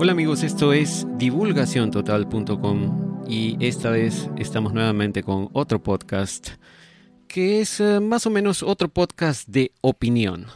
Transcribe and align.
Hola 0.00 0.12
amigos, 0.12 0.44
esto 0.44 0.72
es 0.72 1.08
divulgaciontotal.com 1.16 3.24
y 3.28 3.56
esta 3.58 3.90
vez 3.90 4.30
estamos 4.36 4.72
nuevamente 4.72 5.24
con 5.24 5.48
otro 5.54 5.82
podcast 5.82 6.50
que 7.26 7.60
es 7.60 7.80
eh, 7.80 7.98
más 7.98 8.24
o 8.24 8.30
menos 8.30 8.62
otro 8.62 8.88
podcast 8.88 9.48
de 9.48 9.72
opinión. 9.80 10.46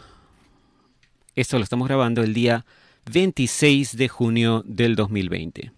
Esto 1.34 1.58
lo 1.58 1.64
estamos 1.64 1.88
grabando 1.88 2.22
el 2.22 2.34
día 2.34 2.64
26 3.12 3.96
de 3.96 4.06
junio 4.06 4.62
del 4.64 4.94
2020. 4.94 5.72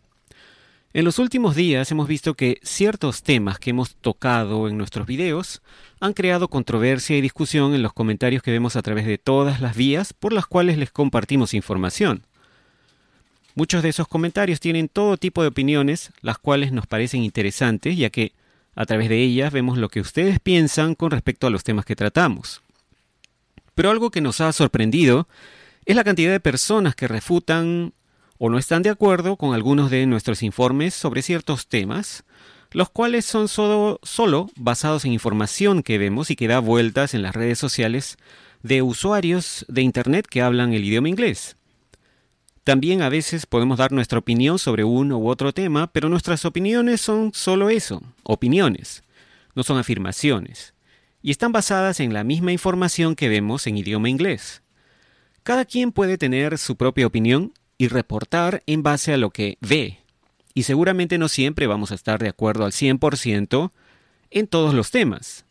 En 0.92 1.04
los 1.06 1.18
últimos 1.18 1.56
días 1.56 1.90
hemos 1.90 2.06
visto 2.06 2.34
que 2.34 2.58
ciertos 2.62 3.22
temas 3.22 3.58
que 3.58 3.70
hemos 3.70 3.96
tocado 3.96 4.68
en 4.68 4.76
nuestros 4.76 5.06
videos 5.06 5.62
han 6.00 6.12
creado 6.12 6.48
controversia 6.48 7.16
y 7.16 7.22
discusión 7.22 7.74
en 7.74 7.80
los 7.80 7.94
comentarios 7.94 8.42
que 8.42 8.50
vemos 8.50 8.76
a 8.76 8.82
través 8.82 9.06
de 9.06 9.16
todas 9.16 9.62
las 9.62 9.74
vías 9.74 10.12
por 10.12 10.34
las 10.34 10.44
cuales 10.44 10.76
les 10.76 10.90
compartimos 10.90 11.54
información. 11.54 12.26
Muchos 13.54 13.82
de 13.82 13.90
esos 13.90 14.08
comentarios 14.08 14.58
tienen 14.58 14.88
todo 14.88 15.16
tipo 15.16 15.42
de 15.42 15.48
opiniones, 15.48 16.10
las 16.22 16.38
cuales 16.38 16.72
nos 16.72 16.86
parecen 16.86 17.22
interesantes, 17.22 17.96
ya 17.96 18.10
que 18.10 18.32
a 18.74 18.84
través 18.86 19.08
de 19.08 19.22
ellas 19.22 19.52
vemos 19.52 19.78
lo 19.78 19.88
que 19.88 20.00
ustedes 20.00 20.40
piensan 20.40 20.94
con 20.94 21.12
respecto 21.12 21.46
a 21.46 21.50
los 21.50 21.62
temas 21.62 21.84
que 21.84 21.94
tratamos. 21.94 22.62
Pero 23.74 23.90
algo 23.90 24.10
que 24.10 24.20
nos 24.20 24.40
ha 24.40 24.52
sorprendido 24.52 25.28
es 25.84 25.94
la 25.94 26.04
cantidad 26.04 26.32
de 26.32 26.40
personas 26.40 26.94
que 26.94 27.08
refutan 27.08 27.92
o 28.38 28.50
no 28.50 28.58
están 28.58 28.82
de 28.82 28.90
acuerdo 28.90 29.36
con 29.36 29.54
algunos 29.54 29.90
de 29.90 30.06
nuestros 30.06 30.42
informes 30.42 30.94
sobre 30.94 31.22
ciertos 31.22 31.68
temas, 31.68 32.24
los 32.72 32.90
cuales 32.90 33.24
son 33.24 33.46
solo, 33.46 34.50
basados 34.56 35.04
en 35.04 35.12
información 35.12 35.84
que 35.84 35.98
vemos 35.98 36.30
y 36.30 36.36
que 36.36 36.48
da 36.48 36.58
vueltas 36.58 37.14
en 37.14 37.22
las 37.22 37.36
redes 37.36 37.58
sociales 37.58 38.16
de 38.64 38.82
usuarios 38.82 39.64
de 39.68 39.82
Internet 39.82 40.26
que 40.28 40.42
hablan 40.42 40.72
el 40.72 40.84
idioma 40.84 41.08
inglés. 41.08 41.56
También 42.64 43.02
a 43.02 43.10
veces 43.10 43.44
podemos 43.44 43.76
dar 43.76 43.92
nuestra 43.92 44.18
opinión 44.18 44.58
sobre 44.58 44.84
uno 44.84 45.18
u 45.18 45.28
otro 45.28 45.52
tema, 45.52 45.92
pero 45.92 46.08
nuestras 46.08 46.46
opiniones 46.46 47.02
son 47.02 47.32
solo 47.34 47.68
eso, 47.68 48.02
opiniones, 48.22 49.04
no 49.54 49.62
son 49.62 49.76
afirmaciones, 49.76 50.72
y 51.22 51.30
están 51.30 51.52
basadas 51.52 52.00
en 52.00 52.14
la 52.14 52.24
misma 52.24 52.52
información 52.52 53.16
que 53.16 53.28
vemos 53.28 53.66
en 53.66 53.76
idioma 53.76 54.08
inglés. 54.08 54.62
Cada 55.42 55.66
quien 55.66 55.92
puede 55.92 56.16
tener 56.16 56.56
su 56.56 56.76
propia 56.76 57.06
opinión 57.06 57.52
y 57.76 57.88
reportar 57.88 58.62
en 58.66 58.82
base 58.82 59.12
a 59.12 59.18
lo 59.18 59.28
que 59.28 59.58
ve, 59.60 59.98
y 60.54 60.62
seguramente 60.62 61.18
no 61.18 61.28
siempre 61.28 61.66
vamos 61.66 61.92
a 61.92 61.96
estar 61.96 62.18
de 62.18 62.30
acuerdo 62.30 62.64
al 62.64 62.72
100% 62.72 63.72
en 64.30 64.46
todos 64.46 64.72
los 64.72 64.90
temas. 64.90 65.44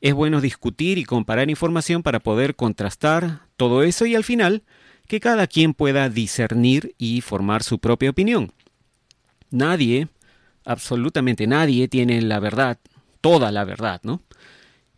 Es 0.00 0.14
bueno 0.14 0.40
discutir 0.40 0.96
y 0.96 1.04
comparar 1.04 1.50
información 1.50 2.02
para 2.02 2.20
poder 2.20 2.56
contrastar 2.56 3.40
todo 3.58 3.82
eso 3.82 4.06
y 4.06 4.14
al 4.14 4.24
final 4.24 4.62
que 5.06 5.20
cada 5.20 5.46
quien 5.46 5.74
pueda 5.74 6.08
discernir 6.08 6.94
y 6.98 7.20
formar 7.20 7.62
su 7.62 7.78
propia 7.78 8.10
opinión. 8.10 8.52
Nadie, 9.50 10.08
absolutamente 10.64 11.46
nadie, 11.46 11.88
tiene 11.88 12.20
la 12.22 12.40
verdad, 12.40 12.78
toda 13.20 13.50
la 13.52 13.64
verdad, 13.64 14.00
¿no? 14.02 14.22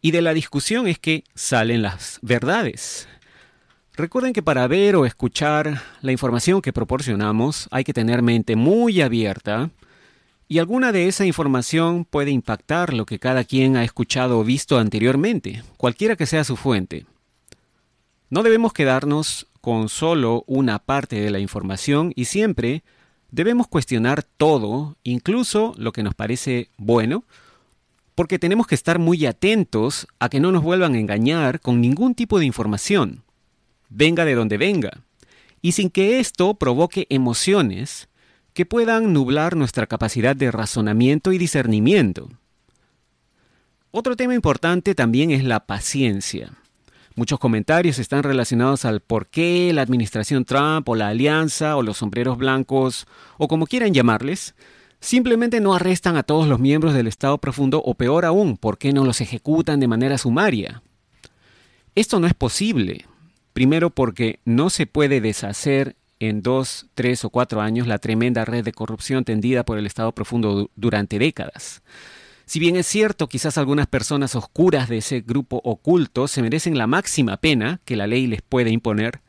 Y 0.00 0.12
de 0.12 0.22
la 0.22 0.34
discusión 0.34 0.86
es 0.86 0.98
que 0.98 1.24
salen 1.34 1.82
las 1.82 2.18
verdades. 2.22 3.08
Recuerden 3.94 4.32
que 4.32 4.44
para 4.44 4.68
ver 4.68 4.94
o 4.94 5.06
escuchar 5.06 5.82
la 6.02 6.12
información 6.12 6.62
que 6.62 6.72
proporcionamos 6.72 7.66
hay 7.72 7.82
que 7.82 7.92
tener 7.92 8.22
mente 8.22 8.54
muy 8.54 9.00
abierta 9.00 9.70
y 10.46 10.60
alguna 10.60 10.92
de 10.92 11.08
esa 11.08 11.26
información 11.26 12.04
puede 12.04 12.30
impactar 12.30 12.94
lo 12.94 13.06
que 13.06 13.18
cada 13.18 13.42
quien 13.42 13.76
ha 13.76 13.82
escuchado 13.82 14.38
o 14.38 14.44
visto 14.44 14.78
anteriormente, 14.78 15.64
cualquiera 15.76 16.14
que 16.14 16.26
sea 16.26 16.44
su 16.44 16.54
fuente. 16.54 17.06
No 18.30 18.44
debemos 18.44 18.72
quedarnos 18.72 19.47
con 19.60 19.88
solo 19.88 20.44
una 20.46 20.78
parte 20.78 21.20
de 21.20 21.30
la 21.30 21.38
información 21.38 22.12
y 22.14 22.26
siempre 22.26 22.82
debemos 23.30 23.68
cuestionar 23.68 24.22
todo, 24.22 24.96
incluso 25.02 25.74
lo 25.76 25.92
que 25.92 26.02
nos 26.02 26.14
parece 26.14 26.70
bueno, 26.76 27.24
porque 28.14 28.38
tenemos 28.38 28.66
que 28.66 28.74
estar 28.74 28.98
muy 28.98 29.26
atentos 29.26 30.08
a 30.18 30.28
que 30.28 30.40
no 30.40 30.50
nos 30.50 30.62
vuelvan 30.62 30.94
a 30.94 30.98
engañar 30.98 31.60
con 31.60 31.80
ningún 31.80 32.14
tipo 32.14 32.38
de 32.38 32.46
información, 32.46 33.22
venga 33.88 34.24
de 34.24 34.34
donde 34.34 34.56
venga, 34.56 35.02
y 35.62 35.72
sin 35.72 35.90
que 35.90 36.18
esto 36.18 36.54
provoque 36.54 37.06
emociones 37.10 38.08
que 38.54 38.66
puedan 38.66 39.12
nublar 39.12 39.54
nuestra 39.56 39.86
capacidad 39.86 40.34
de 40.34 40.50
razonamiento 40.50 41.32
y 41.32 41.38
discernimiento. 41.38 42.28
Otro 43.90 44.16
tema 44.16 44.34
importante 44.34 44.94
también 44.94 45.30
es 45.30 45.44
la 45.44 45.66
paciencia. 45.66 46.52
Muchos 47.18 47.40
comentarios 47.40 47.98
están 47.98 48.22
relacionados 48.22 48.84
al 48.84 49.00
por 49.00 49.26
qué 49.26 49.72
la 49.72 49.82
administración 49.82 50.44
Trump 50.44 50.88
o 50.88 50.94
la 50.94 51.08
alianza 51.08 51.76
o 51.76 51.82
los 51.82 51.96
sombreros 51.96 52.38
blancos 52.38 53.08
o 53.38 53.48
como 53.48 53.66
quieran 53.66 53.92
llamarles, 53.92 54.54
simplemente 55.00 55.58
no 55.60 55.74
arrestan 55.74 56.16
a 56.16 56.22
todos 56.22 56.46
los 56.46 56.60
miembros 56.60 56.94
del 56.94 57.08
Estado 57.08 57.36
profundo 57.38 57.82
o 57.84 57.94
peor 57.94 58.24
aún, 58.24 58.56
por 58.56 58.78
qué 58.78 58.92
no 58.92 59.04
los 59.04 59.20
ejecutan 59.20 59.80
de 59.80 59.88
manera 59.88 60.16
sumaria. 60.16 60.80
Esto 61.96 62.20
no 62.20 62.28
es 62.28 62.34
posible. 62.34 63.04
Primero 63.52 63.90
porque 63.90 64.38
no 64.44 64.70
se 64.70 64.86
puede 64.86 65.20
deshacer 65.20 65.96
en 66.20 66.40
dos, 66.40 66.86
tres 66.94 67.24
o 67.24 67.30
cuatro 67.30 67.60
años 67.60 67.88
la 67.88 67.98
tremenda 67.98 68.44
red 68.44 68.64
de 68.64 68.72
corrupción 68.72 69.24
tendida 69.24 69.64
por 69.64 69.76
el 69.76 69.86
Estado 69.86 70.12
profundo 70.12 70.70
durante 70.76 71.18
décadas. 71.18 71.82
Si 72.48 72.60
bien 72.60 72.76
es 72.76 72.86
cierto, 72.86 73.28
quizás 73.28 73.58
algunas 73.58 73.88
personas 73.88 74.34
oscuras 74.34 74.88
de 74.88 74.96
ese 74.96 75.20
grupo 75.20 75.60
oculto 75.64 76.26
se 76.28 76.40
merecen 76.40 76.78
la 76.78 76.86
máxima 76.86 77.36
pena 77.36 77.82
que 77.84 77.94
la 77.94 78.06
ley 78.06 78.26
les 78.26 78.40
puede 78.40 78.70
imponer, 78.70 79.20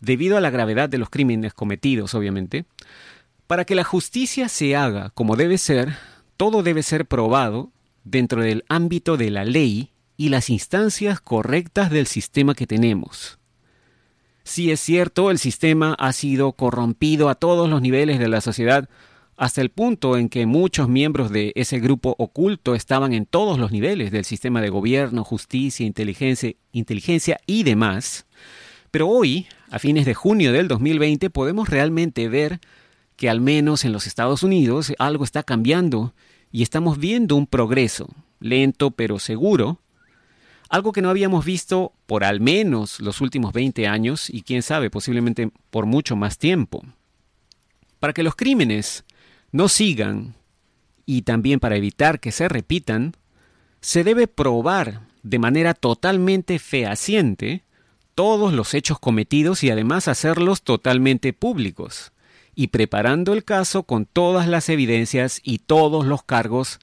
debido 0.00 0.36
a 0.36 0.40
la 0.40 0.50
gravedad 0.50 0.88
de 0.88 0.98
los 0.98 1.10
crímenes 1.10 1.54
cometidos, 1.54 2.14
obviamente, 2.14 2.64
para 3.48 3.64
que 3.64 3.74
la 3.74 3.82
justicia 3.82 4.48
se 4.48 4.76
haga 4.76 5.10
como 5.10 5.34
debe 5.34 5.58
ser, 5.58 5.96
todo 6.36 6.62
debe 6.62 6.84
ser 6.84 7.06
probado 7.06 7.72
dentro 8.04 8.42
del 8.42 8.64
ámbito 8.68 9.16
de 9.16 9.30
la 9.30 9.44
ley 9.44 9.90
y 10.16 10.28
las 10.28 10.48
instancias 10.48 11.20
correctas 11.20 11.90
del 11.90 12.06
sistema 12.06 12.54
que 12.54 12.68
tenemos. 12.68 13.40
Si 14.44 14.70
es 14.70 14.78
cierto, 14.78 15.32
el 15.32 15.40
sistema 15.40 15.94
ha 15.98 16.12
sido 16.12 16.52
corrompido 16.52 17.28
a 17.28 17.34
todos 17.34 17.68
los 17.68 17.82
niveles 17.82 18.20
de 18.20 18.28
la 18.28 18.40
sociedad 18.40 18.88
hasta 19.42 19.60
el 19.60 19.70
punto 19.70 20.16
en 20.16 20.28
que 20.28 20.46
muchos 20.46 20.88
miembros 20.88 21.32
de 21.32 21.50
ese 21.56 21.80
grupo 21.80 22.14
oculto 22.16 22.76
estaban 22.76 23.12
en 23.12 23.26
todos 23.26 23.58
los 23.58 23.72
niveles 23.72 24.12
del 24.12 24.24
sistema 24.24 24.60
de 24.60 24.68
gobierno, 24.68 25.24
justicia, 25.24 25.84
inteligencia, 25.84 26.54
inteligencia 26.70 27.40
y 27.44 27.64
demás. 27.64 28.24
Pero 28.92 29.08
hoy, 29.08 29.48
a 29.68 29.80
fines 29.80 30.06
de 30.06 30.14
junio 30.14 30.52
del 30.52 30.68
2020, 30.68 31.28
podemos 31.30 31.68
realmente 31.68 32.28
ver 32.28 32.60
que 33.16 33.28
al 33.28 33.40
menos 33.40 33.84
en 33.84 33.90
los 33.90 34.06
Estados 34.06 34.44
Unidos 34.44 34.92
algo 35.00 35.24
está 35.24 35.42
cambiando 35.42 36.14
y 36.52 36.62
estamos 36.62 36.98
viendo 36.98 37.34
un 37.34 37.48
progreso, 37.48 38.08
lento 38.38 38.92
pero 38.92 39.18
seguro, 39.18 39.80
algo 40.68 40.92
que 40.92 41.02
no 41.02 41.10
habíamos 41.10 41.44
visto 41.44 41.94
por 42.06 42.22
al 42.22 42.38
menos 42.38 43.00
los 43.00 43.20
últimos 43.20 43.52
20 43.52 43.88
años 43.88 44.30
y 44.30 44.42
quién 44.42 44.62
sabe, 44.62 44.88
posiblemente 44.88 45.50
por 45.70 45.86
mucho 45.86 46.14
más 46.14 46.38
tiempo. 46.38 46.84
Para 47.98 48.12
que 48.12 48.22
los 48.22 48.36
crímenes 48.36 49.04
no 49.52 49.68
sigan 49.68 50.34
y 51.06 51.22
también 51.22 51.60
para 51.60 51.76
evitar 51.76 52.20
que 52.20 52.32
se 52.32 52.48
repitan, 52.48 53.14
se 53.80 54.04
debe 54.04 54.26
probar 54.26 55.02
de 55.22 55.38
manera 55.38 55.74
totalmente 55.74 56.58
fehaciente 56.58 57.62
todos 58.14 58.52
los 58.52 58.74
hechos 58.74 58.98
cometidos 58.98 59.62
y 59.64 59.70
además 59.70 60.08
hacerlos 60.08 60.62
totalmente 60.62 61.32
públicos, 61.32 62.12
y 62.54 62.68
preparando 62.68 63.32
el 63.32 63.44
caso 63.44 63.84
con 63.84 64.04
todas 64.04 64.46
las 64.46 64.68
evidencias 64.68 65.40
y 65.42 65.58
todos 65.58 66.04
los 66.04 66.22
cargos 66.22 66.78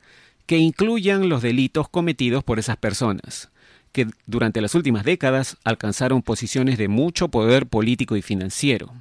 que 0.46 0.58
incluyan 0.58 1.30
los 1.30 1.44
delitos 1.44 1.90
cometidos 1.90 2.44
por 2.44 2.58
esas 2.58 2.78
personas, 2.78 3.50
que 3.92 4.08
durante 4.26 4.62
las 4.62 4.74
últimas 4.74 5.06
décadas 5.06 5.58
alcanzaron 5.64 6.24
posiciones 6.24 6.78
de 6.78 6.88
mucho 6.88 7.28
poder 7.30 7.68
político 7.68 8.16
y 8.16 8.24
financiero. 8.24 8.92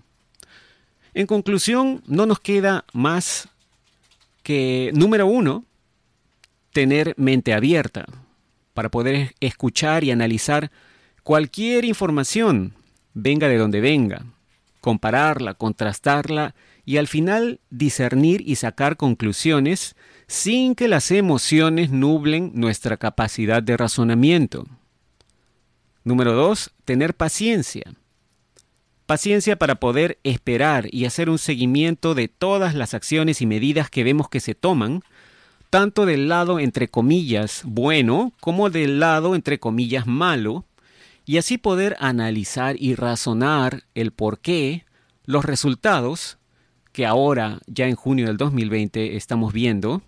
En 1.15 1.27
conclusión, 1.27 2.03
no 2.07 2.27
nos 2.27 2.41
queda 2.41 2.85
más 2.93 3.49
que, 4.49 4.93
número 4.95 5.27
uno, 5.27 5.67
tener 6.73 7.13
mente 7.19 7.53
abierta 7.53 8.07
para 8.73 8.89
poder 8.89 9.35
escuchar 9.41 10.05
y 10.05 10.11
analizar 10.11 10.71
cualquier 11.23 11.85
información, 11.85 12.73
venga 13.13 13.47
de 13.47 13.59
donde 13.59 13.83
venga, 13.83 14.25
compararla, 14.81 15.53
contrastarla 15.53 16.55
y 16.87 16.97
al 16.97 17.09
final 17.09 17.61
discernir 17.69 18.41
y 18.41 18.57
sacar 18.57 18.97
conclusiones 18.97 19.97
sin 20.29 20.75
que 20.75 20.89
las 20.89 21.11
emociones 21.11 21.91
nublen 21.91 22.53
nuestra 22.55 22.97
capacidad 22.97 23.63
de 23.63 23.77
razonamiento. 23.77 24.65
Número 26.05 26.33
dos, 26.33 26.71
tener 26.87 27.13
paciencia. 27.13 27.93
Paciencia 29.09 29.57
para 29.57 29.77
poder 29.77 30.19
esperar 30.23 30.87
y 30.93 31.07
hacer 31.07 31.31
un 31.31 31.39
seguimiento 31.39 32.15
de 32.15 32.29
todas 32.29 32.75
las 32.75 32.93
acciones 32.93 33.41
y 33.41 33.47
medidas 33.47 33.89
que 33.89 34.05
vemos 34.05 34.29
que 34.29 34.39
se 34.39 34.55
toman, 34.55 35.01
tanto 35.71 36.05
del 36.05 36.29
lado 36.29 36.61
entre 36.61 36.89
comillas 36.89 37.63
bueno 37.65 38.35
como 38.39 38.69
del 38.69 39.01
lado 39.01 39.35
entre 39.35 39.59
comillas 39.59 40.07
malo, 40.07 40.67
y 41.25 41.39
así 41.39 41.57
poder 41.57 41.97
analizar 42.01 42.77
y 42.79 42.97
razonar 42.97 43.85
el 43.95 44.13
por 44.13 44.41
qué, 44.41 44.85
los 45.25 45.47
resultados 45.47 46.37
que 46.93 47.07
ahora, 47.07 47.61
ya 47.67 47.87
en 47.87 47.95
junio 47.95 48.27
del 48.27 48.37
2020, 48.37 49.17
estamos 49.17 49.55
viendo, 49.55 50.03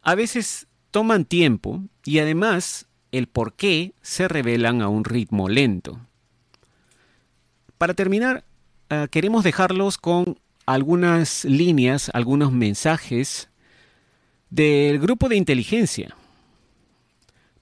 a 0.00 0.14
veces 0.14 0.68
toman 0.90 1.26
tiempo 1.26 1.82
y 2.06 2.20
además 2.20 2.86
el 3.10 3.26
por 3.26 3.52
qué 3.52 3.92
se 4.00 4.26
revelan 4.26 4.80
a 4.80 4.88
un 4.88 5.04
ritmo 5.04 5.50
lento. 5.50 6.00
Para 7.82 7.94
terminar, 7.94 8.44
uh, 8.92 9.08
queremos 9.08 9.42
dejarlos 9.42 9.98
con 9.98 10.38
algunas 10.66 11.44
líneas, 11.44 12.12
algunos 12.14 12.52
mensajes 12.52 13.50
del 14.50 15.00
grupo 15.00 15.28
de 15.28 15.34
inteligencia. 15.34 16.14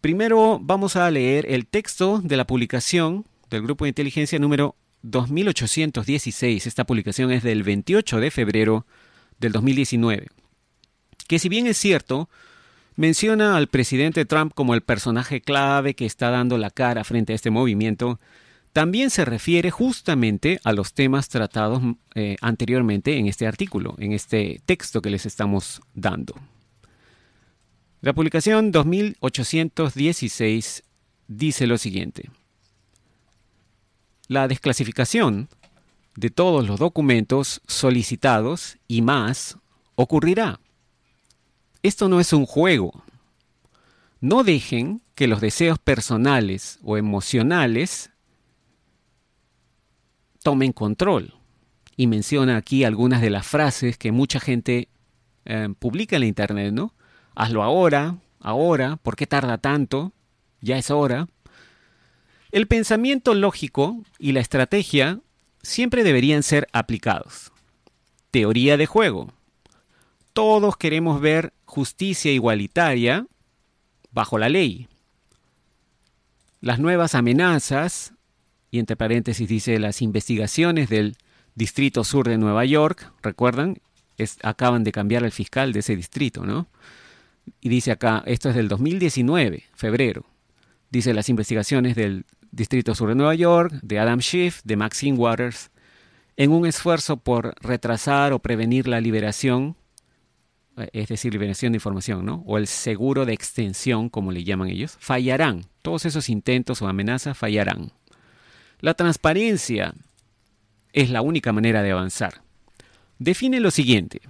Primero 0.02 0.58
vamos 0.61 0.96
a 0.96 1.11
leer 1.11 1.46
el 1.49 1.67
texto 1.67 2.20
de 2.22 2.37
la 2.37 2.46
publicación 2.46 3.25
del 3.49 3.62
grupo 3.62 3.87
de 3.87 3.88
inteligencia 3.88 4.38
número 4.38 4.76
2816. 5.05 6.67
Esta 6.67 6.84
publicación 6.84 7.32
es 7.32 7.43
del 7.43 7.62
28 7.62 8.20
de 8.20 8.31
febrero 8.31 8.84
del 9.38 9.52
2019. 9.52 10.26
Que 11.28 11.38
si 11.38 11.49
bien 11.49 11.67
es 11.67 11.78
cierto, 11.78 12.28
menciona 12.94 13.56
al 13.56 13.69
presidente 13.69 14.26
Trump 14.26 14.52
como 14.55 14.75
el 14.75 14.82
personaje 14.82 15.40
clave 15.40 15.94
que 15.94 16.05
está 16.05 16.28
dando 16.28 16.58
la 16.58 16.69
cara 16.69 17.05
frente 17.05 17.32
a 17.32 17.37
este 17.37 17.49
movimiento, 17.49 18.20
también 18.72 19.11
se 19.11 19.25
refiere 19.25 19.70
justamente 19.70 20.58
a 20.64 20.72
los 20.72 20.94
temas 20.94 21.28
tratados 21.28 21.82
eh, 22.14 22.37
anteriormente 22.40 23.19
en 23.19 23.26
este 23.26 23.46
artículo, 23.46 23.94
en 23.99 24.12
este 24.12 24.61
texto 24.64 25.02
que 25.02 25.11
les 25.11 25.26
estamos 25.26 25.82
dando. 25.94 26.34
La 28.00 28.12
publicación 28.12 28.70
2816 28.70 30.84
dice 31.26 31.67
lo 31.67 31.78
siguiente. 31.78 32.31
La 34.28 34.46
desclasificación 34.49 35.49
de 36.14 36.31
todos 36.31 36.67
los 36.67 36.78
documentos 36.78 37.61
solicitados 37.67 38.78
y 38.87 39.02
más 39.02 39.58
ocurrirá. 39.96 40.61
Esto 41.82 42.08
no 42.08 42.20
es 42.20 42.32
un 42.32 42.46
juego. 42.46 43.02
No 44.20 44.44
dejen 44.44 45.02
que 45.14 45.26
los 45.26 45.40
deseos 45.40 45.78
personales 45.78 46.78
o 46.82 46.96
emocionales 46.96 48.09
tomen 50.42 50.72
control. 50.72 51.34
Y 51.96 52.06
menciona 52.06 52.56
aquí 52.56 52.84
algunas 52.84 53.20
de 53.20 53.31
las 53.31 53.46
frases 53.46 53.98
que 53.98 54.12
mucha 54.12 54.40
gente 54.40 54.88
eh, 55.44 55.69
publica 55.78 56.16
en 56.16 56.20
la 56.20 56.26
Internet, 56.26 56.72
¿no? 56.72 56.94
Hazlo 57.34 57.62
ahora, 57.62 58.16
ahora, 58.40 58.96
¿por 58.96 59.16
qué 59.16 59.26
tarda 59.26 59.58
tanto? 59.58 60.12
Ya 60.60 60.78
es 60.78 60.90
hora. 60.90 61.28
El 62.50 62.66
pensamiento 62.66 63.34
lógico 63.34 64.02
y 64.19 64.32
la 64.32 64.40
estrategia 64.40 65.20
siempre 65.62 66.04
deberían 66.04 66.43
ser 66.43 66.69
aplicados. 66.72 67.52
Teoría 68.31 68.76
de 68.76 68.86
juego. 68.86 69.32
Todos 70.32 70.76
queremos 70.76 71.20
ver 71.20 71.52
justicia 71.64 72.32
igualitaria 72.32 73.26
bajo 74.12 74.38
la 74.38 74.48
ley. 74.48 74.88
Las 76.60 76.78
nuevas 76.78 77.14
amenazas 77.14 78.14
y 78.70 78.78
entre 78.78 78.96
paréntesis 78.96 79.49
dice 79.49 79.78
las 79.78 80.02
investigaciones 80.02 80.88
del 80.88 81.17
Distrito 81.55 82.05
Sur 82.05 82.28
de 82.28 82.38
Nueva 82.38 82.64
York, 82.64 83.12
recuerdan, 83.22 83.78
acaban 84.43 84.84
de 84.84 84.93
cambiar 84.93 85.25
el 85.25 85.32
fiscal 85.32 85.72
de 85.72 85.81
ese 85.81 85.96
distrito, 85.96 86.44
¿no? 86.44 86.69
Y 87.61 87.69
dice 87.69 87.90
acá, 87.90 88.22
esto 88.26 88.50
es 88.50 88.55
del 88.55 88.69
2019, 88.69 89.64
febrero, 89.75 90.25
dice 90.90 91.14
las 91.14 91.28
investigaciones 91.28 91.96
del 91.96 92.25
Distrito 92.52 92.94
Sur 92.94 93.08
de 93.08 93.14
Nueva 93.14 93.34
York, 93.34 93.72
de 93.82 93.99
Adam 93.99 94.20
Schiff, 94.20 94.61
de 94.64 94.76
Maxine 94.76 95.17
Waters, 95.17 95.70
en 96.37 96.52
un 96.52 96.67
esfuerzo 96.67 97.17
por 97.17 97.55
retrasar 97.61 98.32
o 98.32 98.38
prevenir 98.38 98.88
la 98.88 99.00
liberación, 99.00 99.76
es 100.93 101.08
decir, 101.08 101.32
liberación 101.32 101.72
de 101.72 101.76
información, 101.76 102.25
¿no? 102.25 102.43
O 102.46 102.56
el 102.56 102.67
seguro 102.67 103.26
de 103.26 103.34
extensión, 103.34 104.08
como 104.08 104.32
le 104.32 104.44
llaman 104.44 104.69
ellos, 104.69 104.96
fallarán. 104.99 105.67
Todos 105.82 106.06
esos 106.06 106.28
intentos 106.28 106.81
o 106.81 106.88
amenazas 106.88 107.37
fallarán. 107.37 107.93
La 108.81 108.94
transparencia 108.94 109.94
es 110.93 111.11
la 111.11 111.23
única 111.23 111.53
manera 111.53 111.82
de 111.82 111.93
avanzar. 111.93 112.43
Define 113.19 113.61
lo 113.61 113.71
siguiente. 113.71 114.23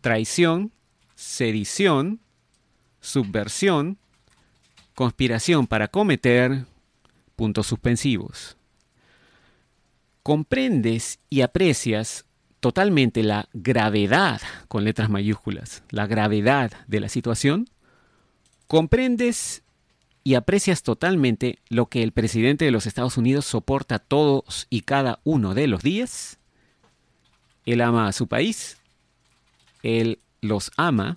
Traición, 0.00 0.72
sedición, 1.14 2.20
subversión, 3.00 3.98
conspiración 4.94 5.66
para 5.66 5.88
cometer, 5.88 6.64
puntos 7.36 7.66
suspensivos. 7.68 8.56
Comprendes 10.22 11.18
y 11.30 11.40
aprecias 11.40 12.24
totalmente 12.60 13.22
la 13.22 13.48
gravedad, 13.52 14.40
con 14.68 14.84
letras 14.84 15.10
mayúsculas, 15.10 15.82
la 15.90 16.06
gravedad 16.06 16.72
de 16.86 17.00
la 17.00 17.08
situación. 17.08 17.68
Comprendes 18.68 19.61
y 20.24 20.34
aprecias 20.34 20.82
totalmente 20.82 21.58
lo 21.68 21.86
que 21.86 22.02
el 22.02 22.12
presidente 22.12 22.64
de 22.64 22.70
los 22.70 22.86
Estados 22.86 23.16
Unidos 23.16 23.44
soporta 23.44 23.98
todos 23.98 24.66
y 24.70 24.82
cada 24.82 25.20
uno 25.24 25.54
de 25.54 25.66
los 25.66 25.82
días. 25.82 26.38
Él 27.66 27.80
ama 27.80 28.08
a 28.08 28.12
su 28.12 28.28
país, 28.28 28.78
él 29.82 30.20
los 30.40 30.70
ama, 30.76 31.16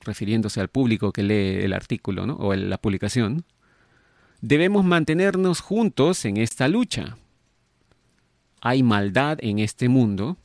refiriéndose 0.00 0.60
al 0.60 0.68
público 0.68 1.12
que 1.12 1.22
lee 1.22 1.64
el 1.64 1.72
artículo 1.72 2.26
¿no? 2.26 2.36
o 2.36 2.54
la 2.54 2.78
publicación. 2.78 3.44
Debemos 4.40 4.84
mantenernos 4.84 5.60
juntos 5.60 6.24
en 6.24 6.36
esta 6.36 6.68
lucha. 6.68 7.16
Hay 8.60 8.82
maldad 8.82 9.38
en 9.40 9.58
este 9.58 9.88
mundo, 9.88 10.36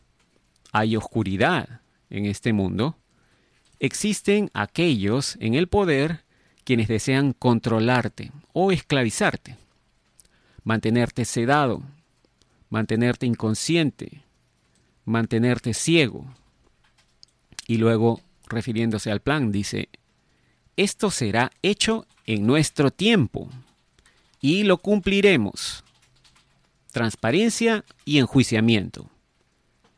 hay 0.72 0.96
oscuridad 0.96 1.82
en 2.10 2.26
este 2.26 2.54
mundo, 2.54 2.98
existen 3.80 4.50
aquellos 4.54 5.38
en 5.40 5.54
el 5.54 5.68
poder 5.68 6.24
quienes 6.70 6.88
desean 6.88 7.34
controlarte 7.34 8.32
o 8.54 8.72
esclavizarte, 8.72 9.58
mantenerte 10.64 11.26
sedado, 11.26 11.82
mantenerte 12.70 13.26
inconsciente, 13.26 14.22
mantenerte 15.04 15.74
ciego. 15.74 16.32
Y 17.66 17.78
luego, 17.78 18.22
refiriéndose 18.48 19.10
al 19.10 19.20
plan, 19.20 19.52
dice, 19.52 19.90
esto 20.78 21.10
será 21.10 21.52
hecho 21.64 22.06
en 22.28 22.46
nuestro 22.46 22.92
tiempo 22.92 23.50
y 24.40 24.62
lo 24.62 24.78
cumpliremos. 24.78 25.84
Transparencia 26.92 27.84
y 28.06 28.20
enjuiciamiento. 28.20 29.10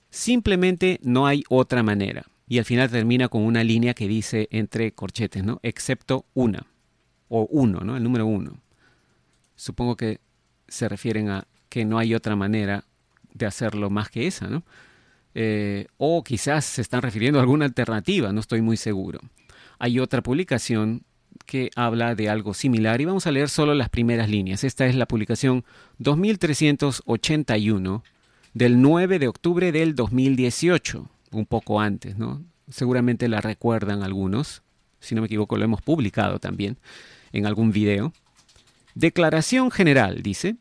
Simplemente 0.09 1.01
no 1.03 1.27
hay 1.27 1.43
otra 1.49 1.83
manera 1.83 2.30
y 2.51 2.59
al 2.59 2.65
final 2.65 2.91
termina 2.91 3.29
con 3.29 3.43
una 3.43 3.63
línea 3.63 3.93
que 3.93 4.09
dice 4.09 4.49
entre 4.51 4.91
corchetes, 4.91 5.41
¿no? 5.41 5.61
Excepto 5.63 6.25
una, 6.33 6.67
o 7.29 7.47
uno, 7.49 7.79
¿no? 7.79 7.95
El 7.95 8.03
número 8.03 8.25
uno. 8.25 8.59
Supongo 9.55 9.95
que 9.95 10.19
se 10.67 10.89
refieren 10.89 11.29
a 11.29 11.47
que 11.69 11.85
no 11.85 11.97
hay 11.97 12.13
otra 12.13 12.35
manera 12.35 12.83
de 13.33 13.45
hacerlo 13.45 13.89
más 13.89 14.09
que 14.09 14.27
esa, 14.27 14.49
¿no? 14.49 14.63
Eh, 15.33 15.87
o 15.95 16.25
quizás 16.25 16.65
se 16.65 16.81
están 16.81 17.01
refiriendo 17.01 17.39
a 17.39 17.43
alguna 17.43 17.63
alternativa, 17.63 18.33
no 18.33 18.41
estoy 18.41 18.61
muy 18.61 18.75
seguro. 18.75 19.21
Hay 19.79 19.99
otra 19.99 20.21
publicación 20.21 21.03
que 21.45 21.69
habla 21.77 22.15
de 22.15 22.27
algo 22.27 22.53
similar 22.53 22.99
y 22.99 23.05
vamos 23.05 23.27
a 23.27 23.31
leer 23.31 23.47
solo 23.47 23.75
las 23.75 23.87
primeras 23.87 24.29
líneas. 24.29 24.65
Esta 24.65 24.87
es 24.87 24.95
la 24.95 25.05
publicación 25.05 25.63
2381 25.99 28.03
del 28.53 28.81
9 28.81 29.19
de 29.19 29.29
octubre 29.29 29.71
del 29.71 29.95
2018 29.95 31.09
un 31.31 31.45
poco 31.45 31.79
antes, 31.79 32.17
¿no? 32.17 32.43
Seguramente 32.69 33.27
la 33.27 33.41
recuerdan 33.41 34.03
algunos, 34.03 34.61
si 34.99 35.15
no 35.15 35.21
me 35.21 35.27
equivoco 35.27 35.57
lo 35.57 35.65
hemos 35.65 35.81
publicado 35.81 36.39
también 36.39 36.77
en 37.31 37.45
algún 37.45 37.71
video. 37.71 38.13
Declaración 38.95 39.71
general, 39.71 40.21
dice, 40.21 40.57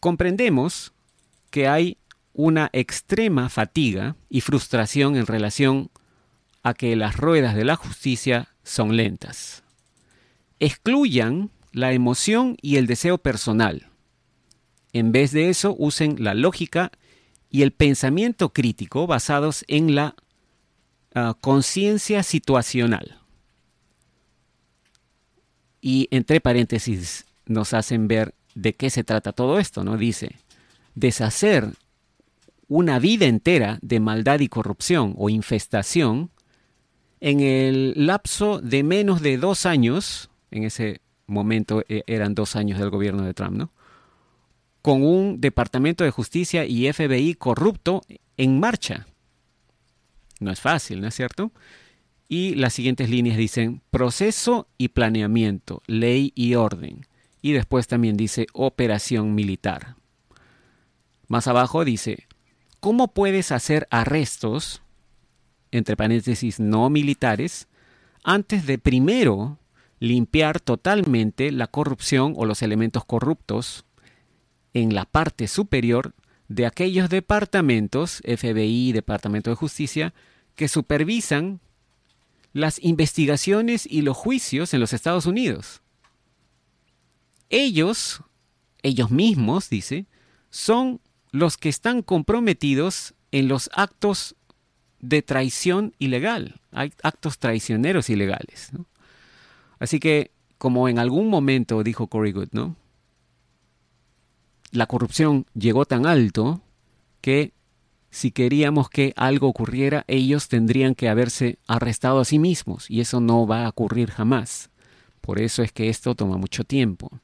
comprendemos 0.00 0.92
que 1.50 1.68
hay 1.68 1.98
una 2.32 2.70
extrema 2.72 3.48
fatiga 3.48 4.16
y 4.28 4.40
frustración 4.40 5.16
en 5.16 5.26
relación 5.26 5.90
a 6.62 6.74
que 6.74 6.96
las 6.96 7.16
ruedas 7.16 7.54
de 7.54 7.64
la 7.64 7.76
justicia 7.76 8.48
son 8.62 8.96
lentas. 8.96 9.62
Excluyan 10.58 11.50
la 11.72 11.92
emoción 11.92 12.56
y 12.60 12.76
el 12.76 12.86
deseo 12.86 13.18
personal. 13.18 13.86
En 14.92 15.12
vez 15.12 15.32
de 15.32 15.48
eso, 15.48 15.74
usen 15.78 16.16
la 16.22 16.34
lógica 16.34 16.90
y 17.50 17.62
el 17.62 17.72
pensamiento 17.72 18.52
crítico 18.52 19.06
basados 19.06 19.64
en 19.68 19.94
la 19.94 20.14
ah, 21.14 21.36
conciencia 21.40 22.22
situacional. 22.22 23.18
Y 25.80 26.08
entre 26.10 26.40
paréntesis 26.40 27.26
nos 27.46 27.74
hacen 27.74 28.06
ver 28.06 28.34
de 28.54 28.74
qué 28.74 28.90
se 28.90 29.04
trata 29.04 29.32
todo 29.32 29.58
esto, 29.58 29.82
¿no? 29.82 29.96
Dice, 29.96 30.36
deshacer 30.94 31.72
una 32.68 32.98
vida 32.98 33.26
entera 33.26 33.78
de 33.82 33.98
maldad 33.98 34.40
y 34.40 34.48
corrupción 34.48 35.14
o 35.16 35.28
infestación 35.28 36.30
en 37.20 37.40
el 37.40 37.94
lapso 38.06 38.60
de 38.60 38.82
menos 38.82 39.20
de 39.20 39.36
dos 39.38 39.66
años, 39.66 40.30
en 40.50 40.64
ese 40.64 41.00
momento 41.26 41.82
eh, 41.88 42.02
eran 42.06 42.34
dos 42.34 42.56
años 42.56 42.78
del 42.78 42.90
gobierno 42.90 43.24
de 43.24 43.34
Trump, 43.34 43.56
¿no? 43.56 43.72
Con 44.82 45.02
un 45.02 45.40
Departamento 45.40 46.04
de 46.04 46.10
Justicia 46.10 46.64
y 46.64 46.90
FBI 46.92 47.34
corrupto 47.34 48.02
en 48.36 48.60
marcha. 48.60 49.06
No 50.40 50.50
es 50.50 50.60
fácil, 50.60 51.00
¿no 51.00 51.08
es 51.08 51.14
cierto? 51.14 51.52
Y 52.28 52.54
las 52.54 52.72
siguientes 52.72 53.10
líneas 53.10 53.36
dicen 53.36 53.82
proceso 53.90 54.68
y 54.78 54.88
planeamiento, 54.88 55.82
ley 55.86 56.32
y 56.34 56.54
orden. 56.54 57.06
Y 57.42 57.52
después 57.52 57.86
también 57.86 58.16
dice 58.16 58.46
operación 58.52 59.34
militar. 59.34 59.96
Más 61.28 61.46
abajo 61.46 61.84
dice, 61.84 62.26
¿cómo 62.80 63.08
puedes 63.08 63.52
hacer 63.52 63.86
arrestos, 63.90 64.82
entre 65.70 65.96
paréntesis 65.96 66.60
no 66.60 66.88
militares, 66.90 67.68
antes 68.24 68.66
de 68.66 68.78
primero 68.78 69.58
limpiar 69.98 70.60
totalmente 70.60 71.52
la 71.52 71.66
corrupción 71.66 72.34
o 72.36 72.46
los 72.46 72.62
elementos 72.62 73.04
corruptos 73.04 73.84
en 74.74 74.94
la 74.94 75.04
parte 75.04 75.48
superior 75.48 76.14
de 76.48 76.66
aquellos 76.66 77.08
departamentos, 77.08 78.22
FBI, 78.24 78.92
Departamento 78.92 79.50
de 79.50 79.56
Justicia, 79.56 80.14
que 80.56 80.68
supervisan 80.68 81.60
las 82.52 82.82
investigaciones 82.82 83.86
y 83.86 84.02
los 84.02 84.16
juicios 84.16 84.74
en 84.74 84.80
los 84.80 84.92
Estados 84.92 85.26
Unidos. 85.26 85.82
Ellos, 87.48 88.22
ellos 88.82 89.10
mismos, 89.10 89.70
dice, 89.70 90.06
son 90.50 91.00
los 91.30 91.56
que 91.56 91.68
están 91.68 92.02
comprometidos 92.02 93.14
en 93.30 93.48
los 93.48 93.70
actos 93.72 94.34
de 94.98 95.22
traición 95.22 95.94
ilegal, 95.98 96.60
actos 96.72 97.38
traicioneros 97.38 98.10
ilegales. 98.10 98.70
Así 99.78 99.98
que, 99.98 100.32
como 100.58 100.88
en 100.88 100.98
algún 100.98 101.28
momento 101.28 101.82
dijo 101.82 102.08
Cory 102.08 102.32
Good, 102.32 102.48
¿no? 102.52 102.76
La 104.72 104.86
corrupción 104.86 105.46
llegó 105.54 105.84
tan 105.84 106.06
alto 106.06 106.60
que 107.20 107.52
si 108.10 108.32
queríamos 108.32 108.88
que 108.88 109.12
algo 109.16 109.48
ocurriera, 109.48 110.04
ellos 110.08 110.48
tendrían 110.48 110.94
que 110.94 111.08
haberse 111.08 111.58
arrestado 111.66 112.18
a 112.18 112.24
sí 112.24 112.38
mismos, 112.38 112.90
y 112.90 113.00
eso 113.00 113.20
no 113.20 113.46
va 113.46 113.64
a 113.64 113.68
ocurrir 113.68 114.10
jamás. 114.10 114.70
Por 115.20 115.40
eso 115.40 115.62
es 115.62 115.70
que 115.72 115.88
esto 115.88 116.14
toma 116.14 116.36
mucho 116.36 116.64
tiempo. 116.64 117.20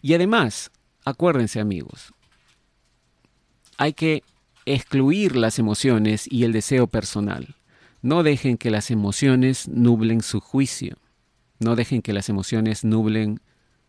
Y 0.00 0.14
además, 0.14 0.70
acuérdense 1.04 1.60
amigos, 1.60 2.12
hay 3.76 3.92
que 3.94 4.22
excluir 4.66 5.36
las 5.36 5.58
emociones 5.58 6.30
y 6.30 6.44
el 6.44 6.52
deseo 6.52 6.86
personal. 6.86 7.56
No 8.02 8.22
dejen 8.22 8.56
que 8.56 8.70
las 8.70 8.90
emociones 8.90 9.68
nublen 9.68 10.22
su 10.22 10.40
juicio. 10.40 10.98
No 11.58 11.74
dejen 11.74 12.02
que 12.02 12.12
las 12.12 12.28
emociones 12.28 12.84
nublen 12.84 13.40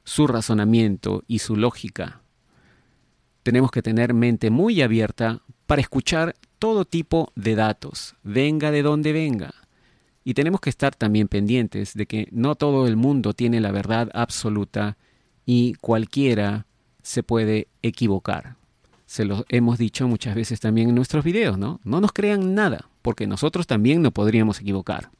su 0.04 0.28
razonamiento 0.28 1.24
y 1.28 1.40
su 1.40 1.56
lógica. 1.56 2.22
Tenemos 3.46 3.70
que 3.70 3.84
tener 3.84 4.16
mente 4.16 4.50
muy 4.50 4.82
abierta 4.82 5.44
para 5.68 5.80
escuchar 5.80 6.36
todo 6.58 6.84
tipo 6.84 7.32
de 7.36 7.54
datos, 7.54 8.16
venga 8.24 8.72
de 8.72 8.82
donde 8.82 9.14
venga. 9.14 9.54
Y 10.24 10.34
tenemos 10.34 10.62
que 10.62 10.72
estar 10.72 10.96
también 10.96 11.28
pendientes 11.28 11.94
de 11.94 12.08
que 12.08 12.28
no 12.32 12.56
todo 12.56 12.88
el 12.88 12.96
mundo 12.96 13.36
tiene 13.36 13.60
la 13.60 13.70
verdad 13.72 14.10
absoluta 14.16 14.98
y 15.46 15.76
cualquiera 15.76 16.66
se 17.04 17.22
puede 17.22 17.68
equivocar. 17.84 18.56
Se 19.06 19.26
lo 19.26 19.46
hemos 19.50 19.78
dicho 19.78 20.08
muchas 20.08 20.34
veces 20.34 20.60
también 20.60 20.90
en 20.90 20.96
nuestros 20.96 21.24
videos, 21.24 21.60
¿no? 21.60 21.80
No 21.84 22.02
nos 22.02 22.14
crean 22.14 22.56
nada, 22.56 22.90
porque 23.04 23.28
nosotros 23.28 23.68
también 23.68 24.02
nos 24.02 24.12
podríamos 24.12 24.60
equivocar. 24.60 25.12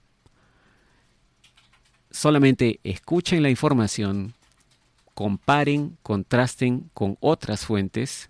Solamente 2.10 2.80
escuchen 2.84 3.44
la 3.44 3.52
información, 3.52 4.34
comparen, 5.16 5.98
contrasten 6.04 6.92
con 6.94 7.18
otras 7.22 7.66
fuentes 7.66 8.30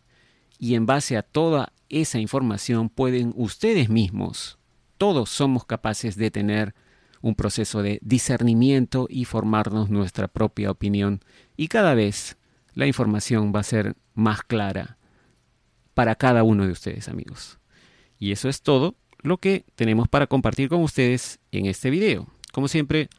y 0.58 0.76
en 0.76 0.86
base 0.86 1.18
a 1.18 1.24
toda 1.24 1.74
esa 1.90 2.20
información 2.20 2.90
pueden 2.90 3.34
ustedes 3.36 3.90
mismos, 3.90 4.58
todos 4.98 5.30
somos 5.30 5.66
capaces 5.66 6.16
de 6.16 6.32
tener 6.32 6.74
un 7.22 7.36
proceso 7.36 7.82
de 7.82 8.00
discernimiento 8.02 9.08
y 9.10 9.26
formarnos 9.26 9.90
nuestra 9.90 10.28
propia 10.28 10.72
opinión 10.72 11.22
y 11.58 11.68
cada 11.68 11.96
vez 11.96 12.38
la 12.74 12.88
información 12.88 13.52
va 13.54 13.62
a 13.62 13.64
ser 13.64 13.96
más 14.14 14.44
clara 14.44 14.98
para 15.94 16.16
cada 16.16 16.44
uno 16.44 16.66
de 16.66 16.72
ustedes 16.72 17.10
amigos. 17.10 17.58
Y 18.20 18.32
eso 18.32 18.48
es 18.48 18.62
todo 18.62 18.96
lo 19.22 19.40
que 19.40 19.66
tenemos 19.76 20.08
para 20.08 20.28
compartir 20.28 20.70
con 20.70 20.84
ustedes 20.84 21.40
en 21.52 21.66
este 21.66 21.90
video. 21.90 22.28
Como 22.52 22.68
siempre, 22.68 23.10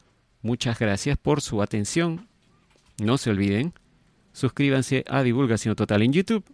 muchas 0.40 0.78
gracias 0.78 1.18
por 1.18 1.40
su 1.40 1.62
atención. 1.62 2.28
No 2.98 3.18
se 3.18 3.30
olviden, 3.30 3.72
suscríbanse 4.32 5.04
a 5.08 5.22
Divulgación 5.22 5.74
Total 5.74 6.02
en 6.02 6.12
YouTube 6.12 6.44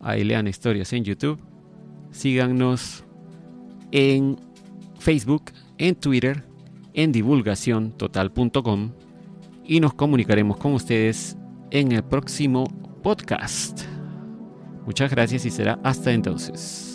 Ahí 0.00 0.24
lean 0.24 0.48
historias 0.48 0.92
en 0.94 1.04
YouTube. 1.04 1.38
Síganos 2.10 3.04
en 3.92 4.36
Facebook, 4.98 5.52
en 5.78 5.94
Twitter, 5.94 6.42
en 6.94 7.12
divulgaciontotal.com 7.12 8.92
y 9.64 9.78
nos 9.78 9.94
comunicaremos 9.94 10.56
con 10.56 10.72
ustedes 10.72 11.36
en 11.70 11.92
el 11.92 12.02
próximo 12.02 12.64
podcast. 13.02 13.82
Muchas 14.86 15.10
gracias 15.10 15.44
y 15.44 15.50
será 15.50 15.78
hasta 15.84 16.12
entonces. 16.12 16.89